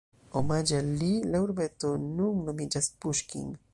Omaĝe 0.39 0.77
al 0.83 0.89
li 1.01 1.09
la 1.35 1.41
urbeto 1.47 1.91
nun 2.07 2.41
nomiĝas 2.49 2.89
Puŝkin. 3.05 3.45